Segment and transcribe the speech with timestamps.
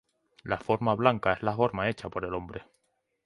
[0.43, 2.63] La forma blanca es la forma hecha por el hombre.